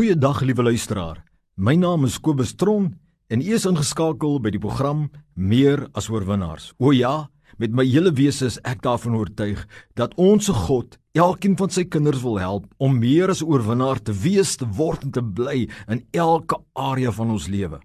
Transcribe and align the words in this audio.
Goeiedag 0.00 0.38
liewe 0.40 0.62
luisteraar. 0.62 1.18
My 1.60 1.74
naam 1.76 2.06
is 2.08 2.14
Kobus 2.24 2.54
Tron 2.56 2.86
en 3.28 3.42
u 3.44 3.48
is 3.52 3.66
ingeskakel 3.68 4.38
by 4.40 4.48
die 4.54 4.60
program 4.62 5.02
Meer 5.36 5.82
as 5.92 6.06
oorwinnaars. 6.08 6.70
O 6.80 6.94
ja, 6.96 7.28
met 7.60 7.74
my 7.76 7.84
hele 7.84 8.08
wese 8.16 8.46
is 8.48 8.56
ek 8.64 8.80
daarvan 8.86 9.18
oortuig 9.18 9.60
dat 10.00 10.14
ons 10.16 10.48
se 10.48 10.54
God 10.56 10.96
elkeen 11.12 11.58
van 11.60 11.74
sy 11.76 11.84
kinders 11.84 12.22
wil 12.24 12.40
help 12.40 12.64
om 12.80 12.96
meer 12.96 13.28
as 13.28 13.44
oorwinnaar 13.44 14.00
te 14.00 14.14
wees, 14.16 14.54
te 14.56 14.64
word 14.64 15.04
en 15.04 15.12
te 15.18 15.20
bly 15.20 15.66
in 15.92 16.00
elke 16.16 16.56
area 16.72 17.12
van 17.12 17.36
ons 17.36 17.50
lewe. 17.52 17.82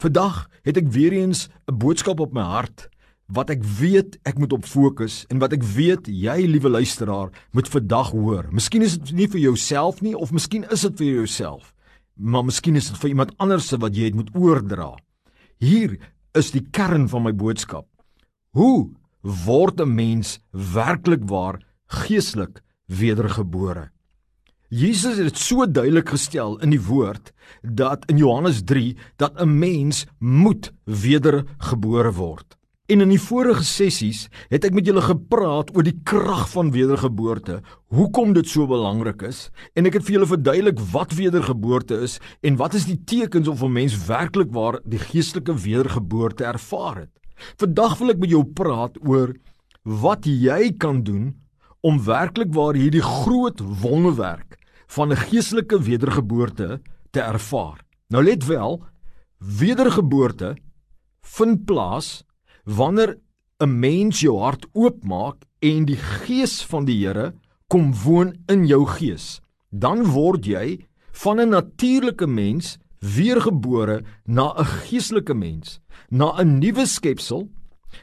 Vandag 0.00 0.46
het 0.64 0.80
ek 0.80 0.88
weer 0.96 1.12
eens 1.12 1.50
'n 1.68 1.76
boodskap 1.76 2.24
op 2.24 2.32
my 2.32 2.46
hart 2.56 2.88
wat 3.30 3.50
ek 3.54 3.62
weet 3.78 4.18
ek 4.26 4.38
moet 4.42 4.52
op 4.52 4.66
fokus 4.66 5.22
en 5.30 5.38
wat 5.42 5.54
ek 5.54 5.62
weet 5.76 6.08
jy 6.10 6.36
liewe 6.50 6.72
luisteraar 6.72 7.30
moet 7.54 7.70
vandag 7.70 8.10
hoor. 8.14 8.48
Miskien 8.50 8.82
is 8.82 8.98
dit 8.98 9.12
nie 9.22 9.28
vir 9.30 9.40
jouself 9.44 10.02
nie 10.02 10.16
of 10.18 10.34
miskien 10.34 10.66
is 10.70 10.82
dit 10.88 10.98
vir 10.98 11.20
jouself. 11.22 11.70
Maar 12.18 12.48
miskien 12.48 12.76
is 12.76 12.90
dit 12.90 12.98
vir 13.00 13.12
iemand 13.14 13.34
anders 13.38 13.70
wat 13.78 13.96
jy 13.96 14.10
het 14.10 14.18
moet 14.18 14.34
oordra. 14.34 14.96
Hier 15.62 15.96
is 16.36 16.50
die 16.50 16.64
kern 16.74 17.08
van 17.08 17.24
my 17.28 17.32
boodskap. 17.36 17.86
Hoe 18.56 18.90
word 19.22 19.80
'n 19.80 19.94
mens 19.94 20.40
werklik 20.50 21.22
waar 21.28 21.62
geestelik 21.86 22.62
wedergebore? 22.86 23.90
Jesus 24.68 25.16
het 25.18 25.26
dit 25.26 25.38
so 25.38 25.66
duidelik 25.66 26.08
gestel 26.08 26.58
in 26.62 26.70
die 26.70 26.82
woord 26.82 27.32
dat 27.62 28.04
in 28.06 28.16
Johannes 28.16 28.62
3 28.62 28.96
dat 29.16 29.40
'n 29.40 29.58
mens 29.58 30.06
moet 30.18 30.72
wedergebore 30.84 32.12
word. 32.12 32.59
En 32.90 33.04
in 33.04 33.12
die 33.12 33.20
vorige 33.22 33.62
sessies 33.62 34.24
het 34.50 34.64
ek 34.66 34.74
met 34.74 34.88
julle 34.88 35.02
gepraat 35.04 35.68
oor 35.76 35.86
die 35.86 35.94
krag 36.10 36.48
van 36.50 36.72
wedergeboorte, 36.74 37.60
hoekom 37.94 38.32
dit 38.34 38.48
so 38.50 38.66
belangrik 38.66 39.22
is, 39.28 39.44
en 39.78 39.86
ek 39.86 40.00
het 40.00 40.06
vir 40.08 40.16
julle 40.16 40.30
verduidelik 40.32 40.80
wat 40.90 41.14
wedergeboorte 41.14 42.00
is 42.02 42.16
en 42.42 42.56
wat 42.58 42.74
is 42.74 42.88
die 42.88 42.98
tekens 43.06 43.46
of 43.46 43.62
'n 43.62 43.76
mens 43.76 43.94
werklik 44.08 44.50
waar 44.50 44.80
die 44.82 44.98
geestelike 44.98 45.54
wedergeboorte 45.54 46.44
ervaar 46.44 47.06
het. 47.06 47.12
Vandag 47.62 47.98
wil 47.98 48.10
ek 48.10 48.18
met 48.18 48.30
jou 48.30 48.42
praat 48.44 48.98
oor 49.06 49.36
wat 49.84 50.26
jy 50.26 50.74
kan 50.74 51.02
doen 51.02 51.36
om 51.80 52.02
werklik 52.04 52.50
waar 52.54 52.74
hierdie 52.74 53.06
groot 53.06 53.60
wonderwerk 53.60 54.58
van 54.88 55.12
'n 55.12 55.16
geestelike 55.30 55.78
wedergeboorte 55.78 56.82
te 57.10 57.20
ervaar. 57.20 57.86
Nou 58.08 58.24
let 58.24 58.46
wel, 58.46 58.82
wedergeboorte 59.38 60.56
vind 61.22 61.64
plaas 61.64 62.24
wanneer 62.64 63.18
'n 63.60 63.78
mens 63.80 64.20
jou 64.20 64.38
hart 64.38 64.66
oopmaak 64.72 65.44
en 65.60 65.84
die 65.84 65.96
gees 65.96 66.62
van 66.64 66.84
die 66.84 67.06
Here 67.06 67.34
kom 67.68 67.92
woon 68.04 68.34
in 68.48 68.66
jou 68.66 68.86
gees, 68.86 69.40
dan 69.70 70.04
word 70.04 70.46
jy 70.46 70.86
van 71.12 71.40
'n 71.40 71.48
natuurlike 71.48 72.26
mens 72.26 72.78
weergebore 72.98 74.02
na 74.24 74.54
'n 74.56 74.64
geestelike 74.64 75.34
mens, 75.34 75.80
na 76.08 76.32
'n 76.38 76.58
nuwe 76.58 76.86
skepsel, 76.86 77.48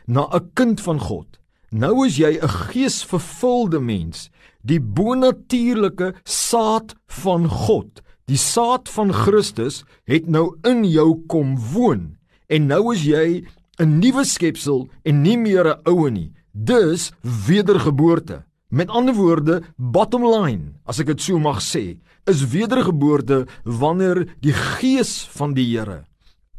na 0.06 0.28
'n 0.32 0.52
kind 0.54 0.82
van 0.82 1.00
God. 1.00 1.40
Nou 1.72 2.06
is 2.06 2.18
jy 2.18 2.40
'n 2.42 2.48
geesvervulde 2.48 3.80
mens, 3.80 4.30
die 4.62 4.80
bonatuurlike 4.80 6.14
saad 6.24 6.96
van 7.08 7.48
God. 7.48 8.02
Die 8.26 8.38
saad 8.38 8.90
van 8.90 9.14
Christus 9.14 9.84
het 10.04 10.28
nou 10.28 10.58
in 10.64 10.84
jou 10.84 11.24
kom 11.28 11.58
woon 11.74 12.18
en 12.48 12.68
nou 12.68 12.94
is 12.94 13.04
jy 13.04 13.46
'n 13.80 14.00
nuwe 14.00 14.26
skepsel 14.26 14.88
en 15.04 15.22
nie 15.22 15.38
meer 15.38 15.66
'n 15.68 15.82
oue 15.86 16.10
nie. 16.10 16.34
Dus 16.54 17.12
wedergeboorte. 17.22 18.46
Met 18.70 18.90
ander 18.90 19.14
woorde, 19.14 19.64
bottom 19.78 20.26
line, 20.26 20.74
as 20.86 21.00
ek 21.00 21.08
dit 21.08 21.22
so 21.22 21.40
mag 21.40 21.62
sê, 21.62 21.98
is 22.26 22.50
wedergeboorte 22.50 23.48
wanneer 23.64 24.28
die 24.42 24.54
gees 24.54 25.24
van 25.32 25.54
die 25.54 25.78
Here 25.78 26.04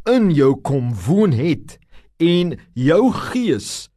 in 0.09 0.31
jou 0.33 0.55
kom 0.65 0.93
woon 1.07 1.35
het 1.37 1.77
en 2.23 2.55
jou 2.79 3.03
gees 3.13 3.89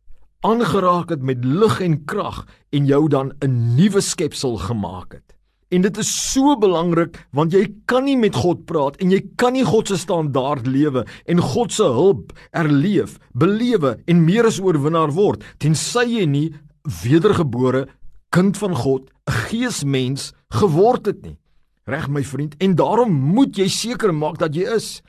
aangeraak 0.46 1.14
het 1.14 1.22
met 1.24 1.46
lig 1.46 1.80
en 1.86 2.00
krag 2.10 2.44
en 2.76 2.86
jou 2.90 3.08
dan 3.08 3.32
'n 3.40 3.76
nuwe 3.76 4.02
skepsel 4.02 4.58
gemaak 4.58 5.14
het. 5.14 5.36
En 5.72 5.82
dit 5.82 5.98
is 5.98 6.10
so 6.34 6.58
belangrik 6.60 7.16
want 7.32 7.54
jy 7.56 7.64
kan 7.88 8.04
nie 8.04 8.18
met 8.20 8.36
God 8.36 8.66
praat 8.68 8.98
en 9.00 9.12
jy 9.14 9.22
kan 9.40 9.56
nie 9.56 9.64
God 9.64 9.88
se 9.88 9.98
standaard 9.98 10.68
lewe 10.68 11.06
en 11.32 11.40
God 11.40 11.72
se 11.72 11.88
hulp 11.88 12.34
erleef, 12.52 13.18
belewe 13.32 13.96
en 14.06 14.26
meer 14.26 14.50
as 14.50 14.60
oorwinnaar 14.60 15.14
word 15.16 15.46
tensy 15.64 16.04
jy 16.18 16.26
nie 16.28 16.50
wedergebore 17.04 17.86
kind 18.32 18.58
van 18.58 18.76
God, 18.76 19.12
'n 19.28 19.32
geesmens 19.48 20.34
geword 20.50 21.06
het 21.06 21.22
nie. 21.24 21.38
Reg 21.86 22.08
my 22.08 22.24
vriend, 22.24 22.56
en 22.60 22.76
daarom 22.76 23.12
moet 23.12 23.58
jy 23.58 23.68
seker 23.68 24.14
maak 24.14 24.38
dat 24.38 24.56
jy 24.56 24.64
is. 24.76 25.02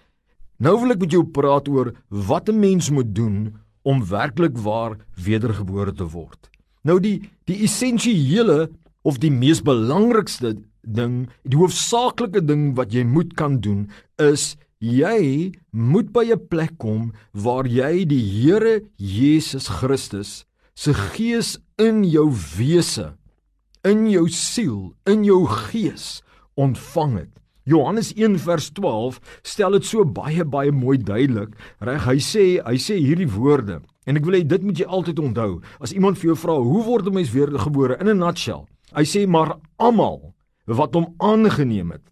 Nou 0.58 0.80
wil 0.80 0.92
ek 0.92 1.00
met 1.00 1.10
jou 1.10 1.24
praat 1.24 1.68
oor 1.68 1.92
wat 2.08 2.48
'n 2.48 2.58
mens 2.58 2.90
moet 2.90 3.14
doen 3.14 3.54
om 3.82 4.04
werklik 4.04 4.58
waar 4.58 4.96
wedergebore 5.14 5.92
te 5.92 6.04
word. 6.04 6.50
Nou 6.84 7.00
die 7.00 7.30
die 7.44 7.62
essensiële 7.62 8.70
of 9.02 9.18
die 9.22 9.30
mees 9.30 9.62
belangrikste 9.62 10.56
ding, 10.82 11.28
die 11.44 11.58
hoofsaaklike 11.58 12.42
ding 12.46 12.72
wat 12.78 12.94
jy 12.94 13.04
moet 13.06 13.34
kan 13.38 13.60
doen 13.62 13.88
is 14.22 14.56
jy 14.82 15.52
moet 15.70 16.10
by 16.12 16.24
'n 16.32 16.48
plek 16.50 16.78
kom 16.78 17.12
waar 17.32 17.66
jy 17.66 18.04
die 18.04 18.22
Here 18.22 18.82
Jesus 18.98 19.68
Christus 19.68 20.44
se 20.74 20.94
gees 20.94 21.58
in 21.78 22.02
jou 22.04 22.30
wese, 22.58 23.14
in 23.84 24.08
jou 24.10 24.28
siel, 24.28 24.94
in 25.06 25.24
jou 25.24 25.46
gees 25.46 26.22
ontvang 26.56 27.18
het. 27.18 27.42
Johannes 27.64 28.12
1 28.16 28.38
vers 28.42 28.70
12 28.74 29.20
stel 29.46 29.76
dit 29.78 29.86
so 29.86 30.04
baie 30.04 30.44
baie 30.44 30.72
mooi 30.72 30.98
duidelik. 30.98 31.54
Reg, 31.78 32.02
hy 32.08 32.18
sê 32.18 32.44
hy 32.64 32.74
sê 32.74 32.98
hierdie 32.98 33.30
woorde 33.30 33.82
en 34.06 34.18
ek 34.18 34.24
wil 34.26 34.34
hê 34.34 34.42
dit 34.42 34.62
moet 34.66 34.78
jy 34.78 34.86
altyd 34.86 35.20
onthou. 35.22 35.60
As 35.78 35.92
iemand 35.94 36.18
vir 36.18 36.32
jou 36.32 36.36
vra, 36.36 36.58
"Hoe 36.58 36.82
word 36.84 37.06
'n 37.06 37.14
mens 37.14 37.30
weergebore?" 37.30 38.00
in 38.00 38.08
'n 38.08 38.18
nutshell, 38.18 38.66
Hy 38.92 39.04
sê 39.08 39.26
maar 39.26 39.56
almal 39.80 40.34
wat 40.68 40.94
hom 40.94 41.14
aangeneem 41.18 41.94
het, 41.94 42.04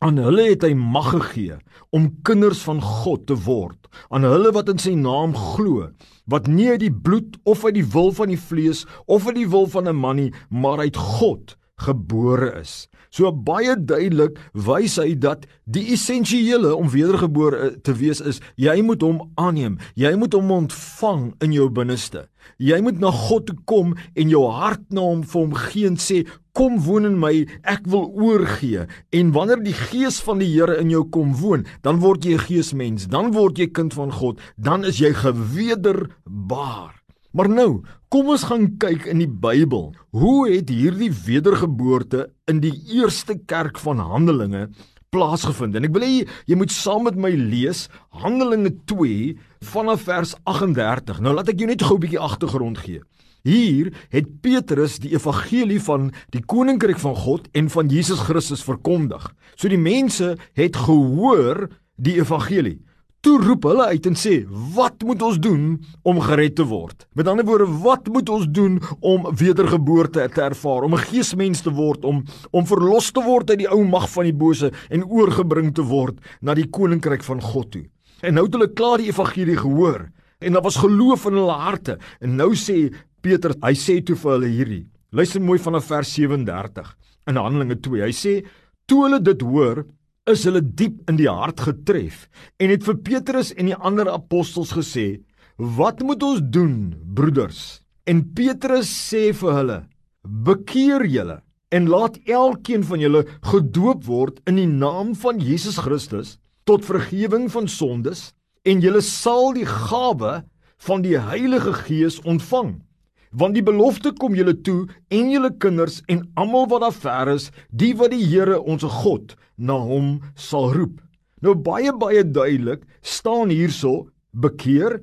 aan 0.00 0.16
hulle 0.22 0.46
het 0.48 0.62
hy 0.64 0.72
mag 0.78 1.10
gegee 1.12 1.58
om 1.92 2.08
kinders 2.24 2.62
van 2.64 2.80
God 2.80 3.26
te 3.28 3.36
word, 3.44 3.90
aan 4.08 4.24
hulle 4.24 4.52
wat 4.56 4.70
in 4.72 4.80
sy 4.80 4.94
naam 4.96 5.34
glo, 5.36 5.90
wat 6.30 6.48
nie 6.48 6.70
uit 6.70 6.84
die 6.86 6.94
bloed 6.94 7.36
of 7.44 7.66
uit 7.66 7.76
die 7.80 7.86
wil 7.96 8.14
van 8.16 8.30
die 8.32 8.40
vlees 8.40 8.86
of 9.06 9.26
uit 9.28 9.40
die 9.42 9.50
wil 9.50 9.66
van 9.74 9.88
'n 9.88 9.96
man 9.96 10.16
nie, 10.16 10.32
maar 10.48 10.78
uit 10.78 10.96
God 10.96 11.56
gebore 11.86 12.52
is. 12.60 12.86
So 13.10 13.30
baie 13.34 13.74
duidelik 13.74 14.38
wys 14.54 14.94
hy 15.00 15.16
dat 15.18 15.46
die 15.66 15.88
essensiële 15.96 16.70
om 16.76 16.90
wedergebore 16.92 17.72
te 17.82 17.94
wees 17.98 18.20
is 18.22 18.38
jy 18.60 18.76
moet 18.86 19.02
hom 19.02 19.24
aanneem, 19.40 19.80
jy 19.98 20.12
moet 20.18 20.36
hom 20.38 20.52
ontvang 20.54 21.24
in 21.42 21.56
jou 21.56 21.66
binneste. 21.74 22.28
Jy 22.60 22.78
moet 22.84 23.00
na 23.02 23.10
God 23.14 23.48
toe 23.48 23.56
kom 23.68 23.96
en 24.14 24.30
jou 24.30 24.44
hart 24.52 24.86
na 24.94 25.02
hom 25.08 25.24
vir 25.26 25.40
hom 25.40 25.56
gee 25.66 25.90
en 25.90 25.98
sê 26.00 26.22
kom 26.56 26.78
woon 26.84 27.06
in 27.08 27.18
my, 27.20 27.32
ek 27.68 27.86
wil 27.90 28.08
oorgee. 28.20 28.86
En 29.16 29.34
wanneer 29.34 29.62
die 29.64 29.76
gees 29.76 30.20
van 30.24 30.42
die 30.42 30.50
Here 30.50 30.76
in 30.80 30.90
jou 30.92 31.04
kom 31.14 31.34
woon, 31.40 31.66
dan 31.86 32.00
word 32.02 32.24
jy 32.24 32.34
'n 32.34 32.46
geesmens, 32.46 33.08
dan 33.08 33.32
word 33.32 33.58
jy 33.58 33.68
kind 33.70 33.94
van 33.94 34.12
God, 34.12 34.40
dan 34.56 34.84
is 34.84 34.98
jy 34.98 35.12
gewederbaar. 35.14 36.99
Maar 37.30 37.46
nou, 37.46 37.82
kom 38.10 38.32
ons 38.34 38.44
gaan 38.48 38.72
kyk 38.82 39.04
in 39.10 39.20
die 39.22 39.30
Bybel. 39.30 39.92
Hoe 40.16 40.48
het 40.50 40.70
hierdie 40.72 41.12
wedergeboorte 41.14 42.26
in 42.50 42.58
die 42.64 42.74
eerste 42.96 43.36
kerk 43.46 43.78
van 43.78 44.02
Handelinge 44.02 44.66
plaasgevind? 45.14 45.78
En 45.78 45.86
ek 45.86 45.94
wil 45.94 46.06
hê 46.06 46.24
jy 46.50 46.58
moet 46.58 46.74
saam 46.74 47.06
met 47.06 47.18
my 47.18 47.30
lees 47.38 47.86
Handelinge 48.18 48.74
2 48.90 49.36
vanaf 49.70 50.08
vers 50.08 50.34
38. 50.50 51.22
Nou 51.22 51.36
laat 51.36 51.54
ek 51.54 51.62
jou 51.62 51.70
net 51.70 51.86
gou 51.86 52.00
'n 52.00 52.02
bietjie 52.02 52.18
agtergrond 52.26 52.82
gee. 52.82 53.00
Hier 53.46 53.92
het 54.10 54.40
Petrus 54.42 54.98
die 54.98 55.14
evangelie 55.14 55.80
van 55.80 56.10
die 56.34 56.42
koninkryk 56.42 56.98
van 56.98 57.14
God 57.14 57.48
en 57.54 57.70
van 57.70 57.88
Jesus 57.88 58.26
Christus 58.26 58.64
verkondig. 58.66 59.32
So 59.54 59.68
die 59.68 59.78
mense 59.78 60.36
het 60.52 60.76
gehoor 60.76 61.68
die 61.96 62.18
evangelie. 62.18 62.80
Toe 63.20 63.34
roep 63.36 63.66
hulle 63.68 63.84
uit 63.92 64.06
en 64.08 64.14
sê: 64.16 64.46
"Wat 64.48 65.02
moet 65.04 65.22
ons 65.22 65.38
doen 65.38 65.64
om 66.02 66.20
gered 66.24 66.54
te 66.56 66.64
word?" 66.64 67.06
Met 67.12 67.28
ander 67.28 67.44
woorde, 67.44 67.66
wat 67.82 68.08
moet 68.08 68.28
ons 68.28 68.46
doen 68.48 68.80
om 69.00 69.28
wedergeboorte 69.36 70.28
te 70.32 70.40
ervaar, 70.40 70.82
om 70.82 70.94
'n 70.94 71.04
geesmens 71.04 71.60
te 71.60 71.70
word, 71.70 72.04
om 72.04 72.24
om 72.50 72.66
verlos 72.66 73.12
te 73.12 73.20
word 73.20 73.50
uit 73.50 73.58
die 73.58 73.68
ou 73.68 73.84
mag 73.84 74.08
van 74.08 74.24
die 74.24 74.32
bose 74.32 74.72
en 74.88 75.04
oorgebring 75.04 75.74
te 75.74 75.82
word 75.82 76.16
na 76.40 76.54
die 76.54 76.70
koninkryk 76.70 77.22
van 77.22 77.40
God 77.40 77.70
toe? 77.70 77.84
En 78.22 78.34
nou 78.34 78.44
het 78.44 78.54
hulle 78.54 78.72
klaar 78.72 78.98
die 78.98 79.08
evangelie 79.08 79.56
gehoor 79.56 80.08
en 80.40 80.52
daar 80.52 80.62
was 80.62 80.76
geloof 80.76 81.26
in 81.26 81.34
hulle 81.34 81.52
harte. 81.52 81.98
En 82.20 82.36
nou 82.36 82.54
sê 82.54 82.90
Peter, 83.20 83.52
hy 83.62 83.74
sê 83.74 84.02
toe 84.02 84.16
vir 84.16 84.30
hulle 84.32 84.48
hierdie. 84.48 84.86
Luister 85.12 85.40
mooi 85.40 85.58
vanaf 85.58 85.84
vers 85.84 86.14
37 86.14 86.96
in 87.26 87.36
Handelinge 87.36 87.80
2. 87.80 88.02
Hy 88.02 88.12
sê: 88.12 88.46
"Toe 88.86 89.04
hulle 89.04 89.20
dit 89.20 89.40
hoor, 89.42 89.84
is 90.28 90.44
hulle 90.44 90.62
diep 90.62 91.08
in 91.10 91.18
die 91.20 91.28
hart 91.30 91.62
getref 91.64 92.26
en 92.60 92.72
het 92.72 92.84
vir 92.86 92.98
Petrus 93.06 93.52
en 93.56 93.70
die 93.70 93.76
ander 93.76 94.10
apostels 94.10 94.72
gesê: 94.76 95.22
"Wat 95.56 96.02
moet 96.02 96.22
ons 96.22 96.40
doen, 96.42 96.94
broeders?" 97.14 97.82
En 98.06 98.22
Petrus 98.34 98.88
sê 98.88 99.32
vir 99.32 99.52
hulle: 99.58 99.78
"Bekeer 100.22 101.06
julle 101.06 101.42
en 101.70 101.88
laat 101.88 102.18
elkeen 102.26 102.84
van 102.84 103.00
julle 103.00 103.24
gedoop 103.52 104.04
word 104.04 104.40
in 104.46 104.56
die 104.56 104.66
naam 104.66 105.14
van 105.14 105.38
Jesus 105.38 105.78
Christus 105.78 106.38
tot 106.64 106.84
vergifnis 106.84 107.52
van 107.52 107.68
sondes 107.68 108.32
en 108.64 108.80
julle 108.80 109.00
sal 109.00 109.54
die 109.54 109.66
gawe 109.66 110.42
van 110.86 111.02
die 111.02 111.18
Heilige 111.18 111.72
Gees 111.72 112.20
ontvang 112.24 112.80
want 113.30 113.54
die 113.54 113.64
belofte 113.66 114.12
kom 114.18 114.34
julle 114.38 114.56
toe 114.66 114.88
en 115.14 115.30
julle 115.30 115.52
kinders 115.62 116.00
en 116.10 116.24
almal 116.40 116.66
wat 116.70 116.86
daar 116.86 116.96
ver 116.96 117.34
is 117.36 117.50
die 117.70 117.92
wat 117.98 118.14
die 118.14 118.24
Here 118.24 118.60
ons 118.60 118.86
God 119.02 119.36
na 119.56 119.78
hom 119.78 120.18
sal 120.34 120.72
roep 120.74 120.98
nou 121.40 121.54
baie 121.54 121.92
baie 121.92 122.24
duidelik 122.24 122.82
staan 123.02 123.54
hierso 123.54 124.10
bekeer 124.32 125.00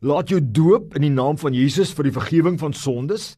laat 0.00 0.32
jou 0.32 0.40
doop 0.40 0.96
in 0.96 1.04
die 1.04 1.12
naam 1.12 1.36
van 1.40 1.54
Jesus 1.56 1.92
vir 1.96 2.08
die 2.08 2.16
vergifnis 2.16 2.60
van 2.62 2.76
sondes 2.76 3.34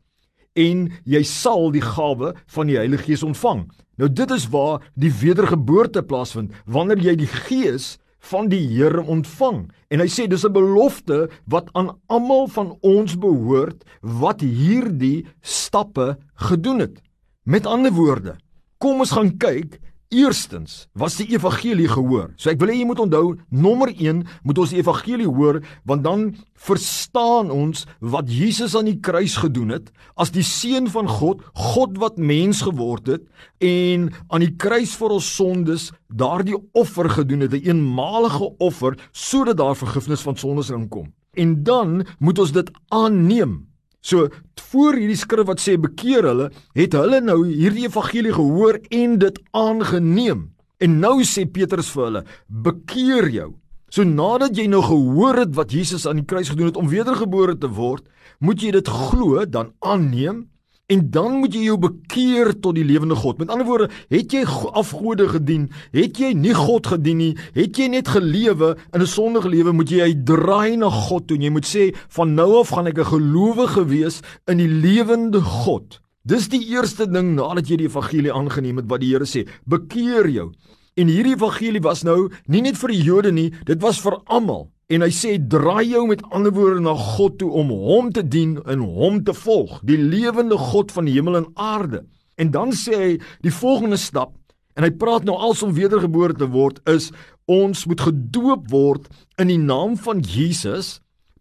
en 0.59 0.89
jy 1.09 1.23
sal 1.27 1.71
die 1.75 1.83
gawe 1.85 2.33
van 2.55 2.69
die 2.69 2.77
Heilige 2.77 3.09
Gees 3.09 3.23
ontvang. 3.25 3.65
Nou 3.97 4.09
dit 4.13 4.31
is 4.35 4.49
waar 4.53 4.85
die 4.95 5.13
wedergeboorte 5.23 6.03
plaasvind 6.05 6.53
wanneer 6.67 7.01
jy 7.01 7.17
die 7.23 7.31
Gees 7.31 7.97
van 8.31 8.49
die 8.53 8.63
Here 8.71 9.03
ontvang. 9.03 9.67
En 9.91 10.03
hy 10.03 10.09
sê 10.09 10.29
dis 10.31 10.45
'n 10.47 10.53
belofte 10.53 11.29
wat 11.47 11.71
aan 11.73 11.91
almal 12.07 12.47
van 12.49 12.77
ons 12.81 13.19
behoort 13.19 13.85
wat 14.01 14.41
hierdie 14.41 15.27
stappe 15.41 16.19
gedoen 16.35 16.79
het. 16.79 17.03
Met 17.45 17.67
ander 17.67 17.93
woorde, 17.93 18.37
kom 18.79 19.01
ons 19.01 19.11
gaan 19.11 19.37
kyk 19.37 19.81
Eerstens 20.13 20.87
was 20.93 21.17
die 21.17 21.31
evangelie 21.33 21.89
gehoor. 21.89 22.35
So 22.37 22.53
ek 22.53 22.61
wil 22.61 22.69
hê 22.69 22.83
jy 22.83 22.89
moet 22.89 23.01
onthou, 23.01 23.39
nommer 23.49 23.89
1 23.89 24.21
moet 24.45 24.59
ons 24.61 24.75
die 24.75 24.83
evangelie 24.83 25.29
hoor 25.29 25.63
want 25.89 26.05
dan 26.05 26.27
verstaan 26.69 27.49
ons 27.51 27.87
wat 27.99 28.29
Jesus 28.29 28.77
aan 28.77 28.91
die 28.91 28.99
kruis 29.01 29.39
gedoen 29.41 29.73
het 29.73 29.89
as 30.21 30.35
die 30.35 30.45
seun 30.45 30.91
van 30.93 31.09
God, 31.09 31.41
God 31.57 31.97
wat 32.03 32.21
mens 32.21 32.61
geword 32.67 33.09
het 33.09 33.25
en 33.65 34.11
aan 34.29 34.45
die 34.45 34.53
kruis 34.53 34.93
vir 35.01 35.17
ons 35.17 35.33
sondes 35.33 35.89
daardie 36.13 36.61
offer 36.77 37.09
gedoen 37.09 37.49
het, 37.49 37.57
'n 37.57 37.65
eenmalige 37.65 38.53
offer 38.61 38.99
sodat 39.13 39.57
daar 39.57 39.77
vergifnis 39.77 40.21
van 40.21 40.37
sondes 40.37 40.71
inkom. 40.71 41.13
En 41.33 41.63
dan 41.65 42.05
moet 42.19 42.39
ons 42.39 42.53
dit 42.53 42.71
aanneem. 42.89 43.72
So 44.03 44.29
voor 44.73 44.99
hierdie 44.99 45.19
skrif 45.19 45.47
wat 45.47 45.63
sê 45.63 45.77
bekeer 45.81 46.27
hulle, 46.27 46.51
het 46.75 46.95
hulle 46.99 47.21
nou 47.23 47.43
hierdie 47.47 47.87
evangelie 47.87 48.35
gehoor 48.35 48.81
en 48.91 49.19
dit 49.23 49.41
aangeneem. 49.55 50.49
En 50.83 50.97
nou 51.03 51.21
sê 51.27 51.47
Petrus 51.47 51.91
vir 51.95 52.09
hulle, 52.09 52.23
bekeer 52.49 53.29
jou. 53.31 53.51
So 53.93 54.07
nadat 54.09 54.57
jy 54.57 54.67
nou 54.73 54.81
gehoor 54.83 55.43
het 55.45 55.53
wat 55.55 55.75
Jesus 55.75 56.07
aan 56.09 56.23
die 56.23 56.27
kruis 56.27 56.51
gedoen 56.51 56.73
het 56.73 56.81
om 56.81 56.91
wedergebore 56.91 57.55
te 57.61 57.71
word, 57.71 58.07
moet 58.41 58.63
jy 58.65 58.73
dit 58.75 58.89
glo, 58.89 59.45
dan 59.47 59.75
aanneem 59.85 60.49
En 60.93 61.11
dan 61.11 61.39
moet 61.41 61.55
jy 61.57 61.63
jou 61.71 61.79
bekeer 61.81 62.51
tot 62.61 62.77
die 62.77 62.85
lewende 62.85 63.17
God. 63.17 63.39
Met 63.41 63.53
ander 63.53 63.65
woorde, 63.65 63.89
het 64.13 64.35
jy 64.35 64.43
afgode 64.77 65.29
gedien? 65.31 65.71
Het 65.95 66.19
jy 66.21 66.33
nie 66.37 66.53
God 66.57 66.91
gedien 66.93 67.21
nie? 67.23 67.33
Het 67.57 67.81
jy 67.81 67.87
net 67.95 68.11
gelewe 68.13 68.75
in 68.93 69.01
'n 69.01 69.09
sondige 69.09 69.49
lewe? 69.49 69.73
Moet 69.73 69.91
jy 69.91 70.13
draai 70.25 70.77
na 70.77 70.91
God 70.91 71.29
toe 71.29 71.37
en 71.37 71.43
jy 71.43 71.51
moet 71.51 71.67
sê 71.67 71.95
van 72.09 72.35
nou 72.35 72.61
af 72.61 72.69
gaan 72.69 72.87
ek 72.87 72.99
'n 72.99 73.13
gelowige 73.15 73.85
wees 73.89 74.21
in 74.47 74.59
die 74.59 74.69
lewende 74.69 75.41
God. 75.41 76.01
Dis 76.25 76.49
die 76.49 76.67
eerste 76.69 77.07
ding 77.07 77.35
nadat 77.35 77.69
jy 77.69 77.77
die 77.77 77.89
evangelie 77.89 78.33
aangeneem 78.33 78.77
het 78.77 78.89
wat 78.89 79.01
die 79.01 79.11
Here 79.11 79.25
sê, 79.25 79.49
bekeer 79.67 80.29
jou. 80.29 80.53
En 80.95 81.07
hierdie 81.07 81.35
evangelie 81.35 81.81
was 81.81 82.03
nou 82.03 82.31
nie 82.47 82.61
net 82.61 82.77
vir 82.77 82.89
die 82.89 83.03
Jode 83.03 83.33
nie, 83.33 83.53
dit 83.65 83.81
was 83.81 84.01
vir 84.01 84.21
almal. 84.27 84.71
En 84.93 85.01
hy 85.01 85.09
sê 85.15 85.39
draai 85.41 85.87
jou 85.95 86.03
met 86.11 86.21
ander 86.37 86.53
woorde 86.53 86.83
na 86.85 86.93
God 86.99 87.39
toe 87.41 87.49
om 87.63 87.71
hom 87.73 88.11
te 88.13 88.21
dien 88.21 88.59
en 88.69 88.83
hom 88.85 89.23
te 89.25 89.33
volg, 89.33 89.79
die 89.89 89.97
lewende 89.97 90.59
God 90.61 90.93
van 90.93 91.09
die 91.09 91.15
hemel 91.17 91.39
en 91.39 91.49
aarde. 91.57 92.03
En 92.37 92.53
dan 92.53 92.75
sê 92.77 92.99
hy 92.99 93.13
die 93.45 93.55
volgende 93.55 93.97
stap 93.97 94.35
en 94.77 94.85
hy 94.85 94.93
praat 95.01 95.25
nou 95.29 95.37
als 95.37 95.63
om 95.65 95.73
wedergebore 95.77 96.37
te 96.37 96.49
word 96.53 96.81
is 96.89 97.11
ons 97.49 97.87
moet 97.89 98.05
gedoop 98.05 98.69
word 98.73 99.09
in 99.41 99.49
die 99.53 99.61
naam 99.61 99.97
van 100.01 100.21
Jesus 100.21 100.99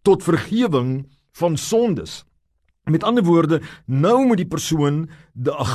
tot 0.08 0.24
vergifnis 0.24 1.04
van 1.40 1.56
sondes. 1.60 2.24
Met 2.90 3.04
ander 3.08 3.24
woorde, 3.24 3.62
nou 3.86 4.26
moet 4.28 4.42
die 4.42 4.50
persoon 4.50 5.06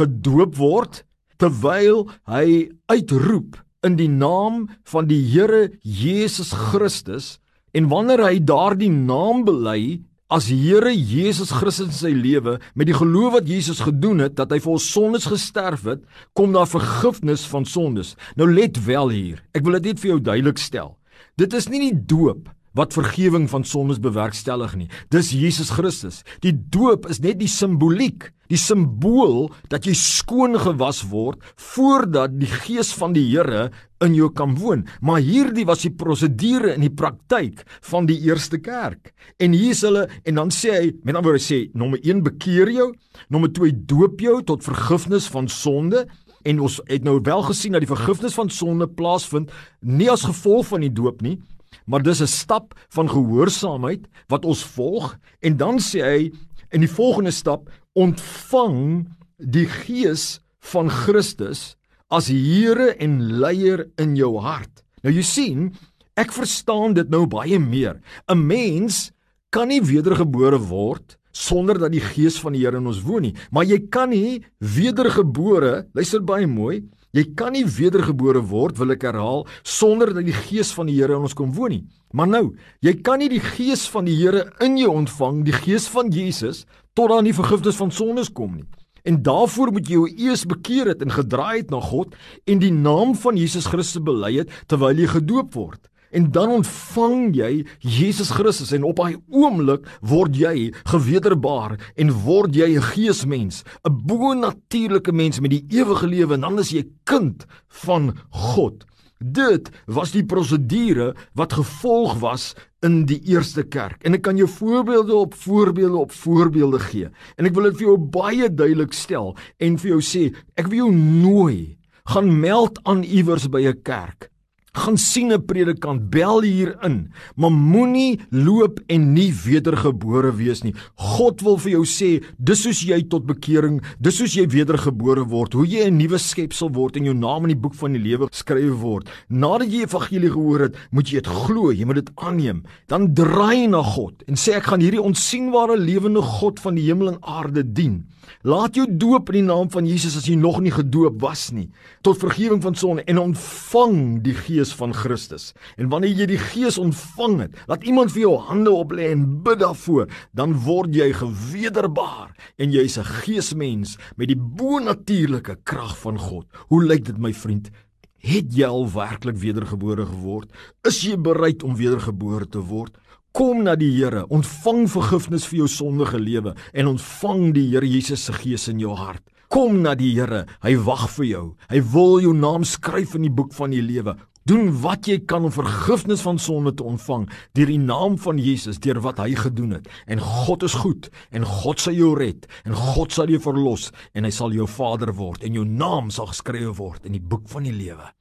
gedoop 0.00 0.56
word 0.56 1.04
terwyl 1.40 2.06
hy 2.28 2.72
uitroep 2.92 3.56
in 3.84 3.96
die 4.00 4.10
naam 4.10 4.66
van 4.88 5.08
die 5.08 5.20
Here 5.28 5.68
Jesus 5.80 6.52
Christus 6.52 7.36
En 7.76 7.90
wanneer 7.92 8.22
hy 8.24 8.38
daardie 8.40 8.88
naam 8.88 9.42
bely 9.44 10.00
as 10.32 10.48
Here 10.48 10.90
Jesus 10.90 11.52
Christus 11.54 11.90
in 11.90 11.94
sy 11.94 12.12
lewe 12.16 12.56
met 12.74 12.88
die 12.88 12.96
geloof 12.96 13.36
wat 13.36 13.50
Jesus 13.50 13.82
gedoen 13.84 14.22
het 14.24 14.38
dat 14.38 14.54
hy 14.54 14.58
vir 14.64 14.72
ons 14.78 14.86
sondes 14.94 15.28
gesterf 15.28 15.84
het, 15.86 16.00
kom 16.32 16.56
daar 16.56 16.70
vergifnis 16.70 17.44
van 17.50 17.68
sondes. 17.68 18.14
Nou 18.40 18.48
let 18.48 18.80
wel 18.86 19.12
hier. 19.12 19.42
Ek 19.52 19.66
wil 19.66 19.76
dit 19.78 19.92
net 19.92 20.00
vir 20.00 20.14
jou 20.14 20.20
duidelik 20.32 20.62
stel. 20.62 20.94
Dit 21.36 21.52
is 21.52 21.68
nie 21.68 21.82
die 21.84 21.98
doop 22.08 22.48
wat 22.76 22.96
vergifnis 22.96 23.50
van 23.50 23.64
sondes 23.64 24.00
bewerkstellig 24.02 24.76
nie. 24.76 24.88
Dis 25.12 25.32
Jesus 25.32 25.72
Christus. 25.74 26.22
Die 26.44 26.52
doop 26.52 27.08
is 27.10 27.22
net 27.24 27.38
die 27.40 27.50
simboliek, 27.50 28.30
die 28.52 28.60
simbool 28.60 29.48
dat 29.72 29.86
jy 29.88 29.94
skoon 29.98 30.58
gewas 30.60 31.02
word 31.10 31.42
voordat 31.72 32.36
die 32.38 32.50
gees 32.50 32.92
van 32.94 33.16
die 33.16 33.24
Here 33.26 33.70
in 34.04 34.14
jou 34.14 34.28
kan 34.36 34.54
woon. 34.60 34.84
Maar 35.00 35.24
hierdie 35.24 35.64
was 35.66 35.82
die 35.86 35.94
prosedure 35.96 36.74
in 36.76 36.84
die 36.84 36.92
praktyk 36.92 37.64
van 37.88 38.06
die 38.06 38.18
eerste 38.28 38.60
kerk. 38.62 39.14
En 39.42 39.56
hier 39.56 39.72
is 39.74 39.82
hulle 39.86 40.06
en 40.24 40.42
dan 40.42 40.52
sê 40.54 40.76
hy, 40.76 40.92
met 41.02 41.16
ander 41.16 41.32
woorde 41.32 41.46
sê, 41.46 41.64
nommer 41.74 42.02
1 42.04 42.22
bekeer 42.28 42.70
jou, 42.74 42.92
nommer 43.32 43.50
2 43.56 43.72
doop 43.88 44.22
jou 44.22 44.38
tot 44.46 44.64
vergifnis 44.66 45.30
van 45.32 45.48
sonde 45.50 46.04
en 46.46 46.62
ons 46.62 46.78
het 46.86 47.02
nou 47.02 47.18
wel 47.26 47.42
gesien 47.48 47.74
dat 47.74 47.82
die 47.82 47.90
vergifnis 47.90 48.36
van 48.36 48.52
sonde 48.52 48.86
plaasvind 48.86 49.50
nie 49.82 50.10
as 50.12 50.28
gevolg 50.28 50.68
van 50.70 50.84
die 50.84 50.92
doop 50.94 51.24
nie, 51.26 51.40
maar 51.86 52.02
dis 52.02 52.20
'n 52.20 52.26
stap 52.26 52.74
van 52.88 53.08
gehoorsaamheid 53.08 54.08
wat 54.28 54.44
ons 54.44 54.64
volg 54.64 55.18
en 55.40 55.56
dan 55.56 55.78
sê 55.78 56.00
hy 56.02 56.32
in 56.70 56.80
die 56.80 56.90
volgende 56.90 57.30
stap 57.30 57.70
ontvang 57.94 59.06
die 59.38 59.66
gees 59.66 60.40
van 60.72 60.90
Christus 60.90 61.76
as 62.08 62.28
Here 62.28 62.94
en 63.02 63.20
leier 63.40 63.86
in 63.98 64.16
jou 64.16 64.38
hart. 64.38 64.84
Nou 65.02 65.12
jy 65.14 65.22
sien, 65.22 65.70
ek 66.16 66.32
verstaan 66.32 66.94
dit 66.94 67.08
nou 67.10 67.26
baie 67.26 67.58
meer. 67.58 68.00
'n 68.28 68.46
Mens 68.46 69.12
kan 69.50 69.68
nie 69.68 69.80
wedergebore 69.80 70.58
word 70.58 71.16
sonder 71.32 71.78
dat 71.78 71.92
die 71.92 72.00
gees 72.00 72.38
van 72.40 72.52
die 72.52 72.64
Here 72.64 72.78
in 72.78 72.86
ons 72.86 73.02
woon 73.04 73.22
nie, 73.22 73.34
maar 73.50 73.64
jy 73.64 73.78
kan 73.90 74.10
nie 74.10 74.42
wedergebore, 74.58 75.86
luister 75.92 76.24
baie 76.24 76.46
mooi, 76.46 76.84
Jy 77.14 77.24
kan 77.38 77.54
nie 77.54 77.64
wedergebore 77.64 78.42
word, 78.50 78.78
wil 78.78 78.92
ek 78.92 79.06
herhaal, 79.06 79.46
sonder 79.62 80.12
dat 80.16 80.26
die 80.26 80.34
Gees 80.36 80.72
van 80.76 80.90
die 80.90 80.96
Here 80.98 81.16
in 81.16 81.28
ons 81.28 81.36
kom 81.36 81.52
woon 81.56 81.76
nie. 81.76 81.84
Maar 82.16 82.28
nou, 82.28 82.44
jy 82.84 82.96
kan 83.04 83.20
nie 83.22 83.30
die 83.32 83.42
Gees 83.42 83.86
van 83.92 84.08
die 84.08 84.16
Here 84.18 84.46
in 84.64 84.76
jou 84.80 84.90
ontvang, 84.92 85.44
die 85.46 85.54
Gees 85.54 85.86
van 85.92 86.10
Jesus, 86.12 86.64
tot 86.96 87.12
aan 87.12 87.28
die 87.28 87.36
vergifnis 87.36 87.78
van 87.78 87.92
sondes 87.92 88.32
kom 88.32 88.56
nie. 88.56 88.66
En 89.06 89.20
daarvoor 89.22 89.70
moet 89.72 89.86
jy 89.86 90.00
jou 90.00 90.06
eers 90.10 90.42
bekeer 90.50 90.90
het 90.90 91.02
en 91.04 91.14
gedraai 91.14 91.60
het 91.60 91.70
na 91.70 91.78
God 91.80 92.16
en 92.50 92.58
die 92.62 92.72
naam 92.74 93.14
van 93.14 93.38
Jesus 93.38 93.68
Christus 93.70 94.02
bely 94.02 94.32
het 94.40 94.50
terwyl 94.66 94.98
jy 94.98 95.06
gedoop 95.12 95.54
word. 95.54 95.78
En 96.16 96.30
dan 96.32 96.48
ontvang 96.48 97.34
jy 97.36 97.66
Jesus 97.84 98.30
Christus 98.32 98.72
en 98.72 98.86
op 98.88 98.96
daai 98.96 99.18
oomblik 99.28 99.84
word 100.00 100.36
jy 100.38 100.70
gewederbaar 100.88 101.76
en 102.00 102.12
word 102.24 102.56
jy 102.56 102.72
'n 102.76 102.88
geesmens, 102.92 103.64
'n 103.84 103.92
bo-natuurlike 104.08 105.12
mens 105.12 105.40
met 105.40 105.50
die 105.50 105.66
ewige 105.68 106.06
lewe 106.06 106.34
en 106.34 106.40
dan 106.40 106.58
is 106.58 106.70
jy 106.70 106.88
kind 107.04 107.44
van 107.68 108.16
God. 108.30 108.86
Dit 109.20 109.70
was 109.86 110.12
die 110.12 110.24
prosedure 110.24 111.14
wat 111.34 111.52
gevolg 111.52 112.18
was 112.20 112.54
in 112.80 113.04
die 113.04 113.20
eerste 113.28 113.62
kerk. 113.62 114.02
En 114.04 114.14
ek 114.14 114.22
kan 114.22 114.36
jou 114.36 114.48
voorbeelde 114.48 115.14
op 115.14 115.34
voorbeelde 115.34 115.96
op 115.96 116.12
voorbeelde 116.12 116.78
gee. 116.78 117.08
En 117.36 117.44
ek 117.44 117.54
wil 117.54 117.64
dit 117.64 117.76
vir 117.76 117.86
jou 117.86 117.98
baie 117.98 118.54
duidelik 118.54 118.92
stel 118.92 119.36
en 119.58 119.78
vir 119.78 119.90
jou 119.90 120.00
sê, 120.00 120.34
ek 120.56 120.68
wil 120.68 120.76
jou 120.78 120.92
nooi 120.92 121.76
gaan 122.04 122.40
meld 122.40 122.78
aan 122.84 123.02
iewers 123.02 123.48
by 123.48 123.66
'n 123.66 123.82
kerk 123.82 124.30
gaan 124.76 124.96
sien 124.96 125.32
'n 125.32 125.44
predikant, 125.46 126.10
bel 126.10 126.42
hier 126.42 126.76
in, 126.82 127.10
maar 127.36 127.52
moenie 127.52 128.20
loop 128.30 128.80
en 128.88 129.12
nie 129.12 129.32
wedergebore 129.32 130.32
wees 130.36 130.62
nie. 130.62 130.74
God 130.94 131.42
wil 131.42 131.56
vir 131.58 131.72
jou 131.72 131.84
sê, 131.84 132.22
dis 132.38 132.62
soos 132.62 132.80
jy 132.82 133.08
tot 133.08 133.26
bekering, 133.26 133.80
dis 134.00 134.16
soos 134.16 134.34
jy 134.34 134.46
wedergebore 134.46 135.24
word, 135.24 135.52
hoe 135.52 135.66
jy 135.66 135.86
'n 135.86 135.96
nuwe 135.96 136.18
skepsel 136.18 136.70
word 136.72 136.96
en 136.96 137.04
jou 137.04 137.14
naam 137.14 137.44
in 137.44 137.54
die 137.54 137.60
boek 137.60 137.74
van 137.74 137.92
die 137.92 138.02
lewe 138.02 138.28
geskryf 138.28 138.80
word. 138.80 139.08
Nadat 139.28 139.72
jy 139.72 139.82
evangelie 139.82 140.30
gehoor 140.30 140.60
het, 140.60 140.76
moet 140.90 141.08
jy 141.08 141.20
dit 141.20 141.26
glo, 141.26 141.72
jy 141.72 141.84
moet 141.84 142.04
dit 142.04 142.10
aanneem. 142.16 142.62
Dan 142.88 143.14
draai 143.14 143.66
na 143.68 143.82
God 143.82 144.22
en 144.28 144.34
sê 144.34 144.56
ek 144.56 144.64
gaan 144.70 144.80
hierdie 144.80 145.02
onsigbare 145.02 145.76
lewende 145.76 146.22
God 146.22 146.60
van 146.60 146.74
die 146.74 146.86
hemel 146.86 147.14
en 147.14 147.18
aarde 147.22 147.62
dien. 147.62 148.04
Laat 148.46 148.76
jou 148.78 148.86
doop 148.90 149.30
in 149.30 149.40
die 149.40 149.46
naam 149.46 149.70
van 149.70 149.86
Jesus 149.86 150.16
as 150.18 150.26
jy 150.26 150.36
nog 150.38 150.60
nie 150.62 150.72
gedoop 150.74 151.20
was 151.22 151.48
nie, 151.54 151.68
tot 152.02 152.18
vergifnis 152.18 152.62
van 152.64 152.74
sonde 152.78 153.04
en 153.06 153.22
ontvang 153.22 153.98
die 154.24 154.34
Gees 154.34 154.65
Gees 154.66 154.74
van 154.74 154.92
Christus. 154.94 155.52
En 155.78 155.88
wanneer 155.88 156.16
jy 156.16 156.26
die 156.32 156.40
Gees 156.40 156.78
ontvang 156.78 157.38
het, 157.44 157.58
laat 157.70 157.84
iemand 157.86 158.10
vir 158.10 158.24
jou 158.24 158.34
hande 158.48 158.72
oplê 158.74 159.12
en 159.12 159.22
bid 159.44 159.60
daarvoor, 159.60 160.08
dan 160.34 160.56
word 160.64 160.94
jy 160.94 161.12
gewederbaar 161.14 162.34
en 162.58 162.72
jy's 162.72 162.98
'n 162.98 163.04
geesmens 163.22 163.96
met 164.16 164.28
die 164.28 164.36
bonatuurlike 164.36 165.62
krag 165.64 165.96
van 165.98 166.18
God. 166.18 166.46
Hoe 166.68 166.82
lyk 166.82 167.04
dit 167.04 167.18
my 167.18 167.32
vriend? 167.32 167.70
Het 168.18 168.52
jy 168.52 168.66
al 168.66 168.90
werklik 168.90 169.36
wedergebore 169.36 170.06
geword? 170.06 170.50
Is 170.84 171.02
jy 171.02 171.16
bereid 171.16 171.62
om 171.62 171.76
wedergebore 171.76 172.48
te 172.48 172.58
word? 172.58 172.96
Kom 173.32 173.62
na 173.62 173.76
die 173.76 173.92
Here, 173.92 174.26
ontvang 174.28 174.88
vergifnis 174.88 175.46
vir 175.46 175.58
jou 175.58 175.68
sondige 175.68 176.18
lewe 176.18 176.54
en 176.72 176.86
ontvang 176.86 177.54
die 177.54 177.70
Here 177.70 177.86
Jesus 177.86 178.24
se 178.24 178.32
Gees 178.32 178.68
in 178.68 178.80
jou 178.80 178.96
hart. 178.96 179.22
Kom 179.48 179.82
na 179.82 179.94
die 179.94 180.14
Here. 180.14 180.46
Hy 180.62 180.76
wag 180.76 181.08
vir 181.10 181.26
jou. 181.26 181.56
Hy 181.68 181.80
wil 181.80 182.20
jou 182.20 182.34
naam 182.34 182.64
skryf 182.64 183.14
in 183.14 183.22
die 183.22 183.30
boek 183.30 183.54
van 183.54 183.70
die 183.70 183.82
lewe. 183.82 184.16
Doen 184.46 184.68
wat 184.82 185.08
jy 185.10 185.18
kan 185.26 185.46
om 185.46 185.54
vergifnis 185.54 186.22
van 186.22 186.38
sonde 186.38 186.70
te 186.78 186.84
ontvang 186.86 187.24
deur 187.58 187.72
die 187.72 187.80
naam 187.82 188.14
van 188.22 188.38
Jesus, 188.38 188.78
deur 188.78 189.00
wat 189.02 189.18
hy 189.18 189.32
gedoen 189.34 189.74
het. 189.78 189.88
En 190.06 190.22
God 190.22 190.62
is 190.62 190.76
goed 190.78 191.10
en 191.34 191.46
God 191.46 191.82
sal 191.82 191.98
jou 191.98 192.12
red 192.18 192.46
en 192.62 192.76
God 192.78 193.14
sal 193.16 193.32
jou 193.32 193.40
verlos 193.42 193.90
en 194.14 194.28
hy 194.28 194.30
sal 194.30 194.54
jou 194.54 194.68
Vader 194.70 195.16
word 195.18 195.42
en 195.42 195.58
jou 195.58 195.66
naam 195.66 196.12
sal 196.14 196.30
geskrywe 196.30 196.76
word 196.78 197.10
in 197.10 197.18
die 197.18 197.22
boek 197.22 197.48
van 197.50 197.66
die 197.66 197.74
lewe. 197.74 198.12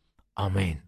Amen. 0.42 0.82